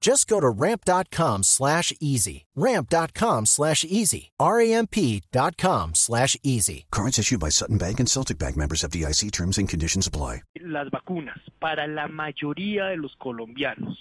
[0.00, 2.46] Just go to ramp.com slash easy.
[2.54, 4.30] Ramp.com slash easy.
[4.38, 6.86] R-A-M-P.com slash easy.
[6.90, 10.42] Cards issued by Sutton Bank and Celtic Bank members of DIC terms and conditions apply.
[10.60, 13.98] Las vacunas para la mayoría de los colombianos,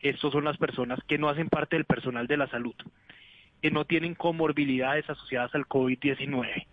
[0.00, 2.74] estos son las personas que no hacen parte del personal de la salud,
[3.62, 6.66] que no tienen comorbilidades asociadas al COVID-19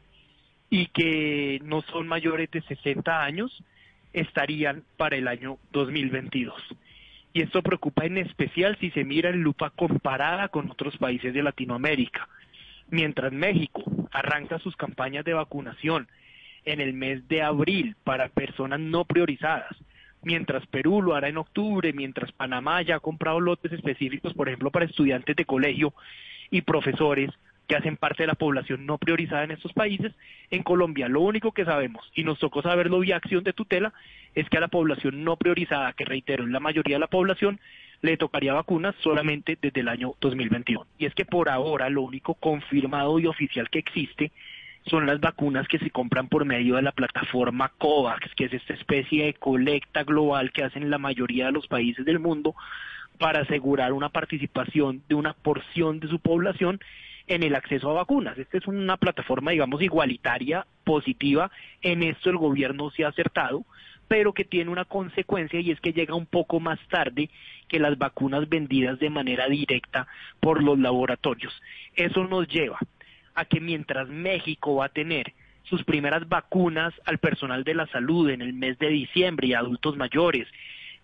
[0.70, 3.64] y que no son mayores de 60 años,
[4.12, 6.54] estarían para el año 2022.
[7.34, 11.44] Y esto preocupa en especial si se mira en lupa comparada con otros países de
[11.44, 12.28] Latinoamérica.
[12.90, 16.08] Mientras México arranca sus campañas de vacunación
[16.66, 19.76] en el mes de abril para personas no priorizadas,
[20.22, 24.70] mientras Perú lo hará en octubre, mientras Panamá ya ha comprado lotes específicos, por ejemplo,
[24.70, 25.94] para estudiantes de colegio
[26.50, 27.32] y profesores,
[27.67, 30.14] que hacen parte de la población no priorizada en estos países.
[30.50, 33.94] En Colombia lo único que sabemos, y nos tocó saberlo vía acción de tutela,
[34.36, 37.59] es que a la población no priorizada, que reitero, es la mayoría de la población,
[38.02, 40.86] le tocaría vacunas solamente desde el año 2021.
[40.98, 44.31] Y es que por ahora lo único confirmado y oficial que existe
[44.88, 48.73] son las vacunas que se compran por medio de la plataforma COVAX, que es esta
[48.73, 52.56] especie de colecta global que hacen la mayoría de los países del mundo
[53.20, 56.80] para asegurar una participación de una porción de su población
[57.28, 58.38] en el acceso a vacunas.
[58.38, 61.52] Esta es una plataforma, digamos, igualitaria, positiva.
[61.82, 63.66] En esto el gobierno se ha acertado,
[64.08, 67.30] pero que tiene una consecuencia y es que llega un poco más tarde
[67.68, 70.08] que las vacunas vendidas de manera directa
[70.40, 71.54] por los laboratorios.
[71.96, 72.80] Eso nos lleva
[73.36, 75.34] a que mientras México va a tener
[75.64, 79.60] sus primeras vacunas al personal de la salud en el mes de diciembre y a
[79.60, 80.48] adultos mayores,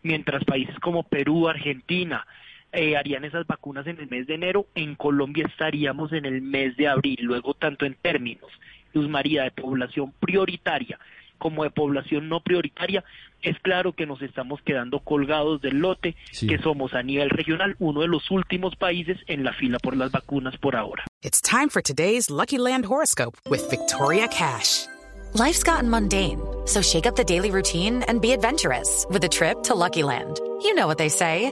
[0.03, 2.25] mientras países como Perú, Argentina,
[2.71, 6.75] eh, harían esas vacunas en el mes de enero, en Colombia estaríamos en el mes
[6.77, 7.19] de abril.
[7.21, 8.49] Luego, tanto en términos,
[8.93, 10.99] Luz María, de población prioritaria
[11.37, 13.03] como de población no prioritaria,
[13.41, 18.01] es claro que nos estamos quedando colgados del lote, que somos a nivel regional uno
[18.01, 21.05] de los últimos países en la fila por las vacunas por ahora.
[21.23, 24.87] It's time for today's Lucky Land horoscope with Victoria Cash.
[25.33, 29.61] Life's gotten mundane, so shake up the daily routine and be adventurous with a trip
[29.63, 30.39] to Lucky Land.
[30.63, 31.51] You know what they say.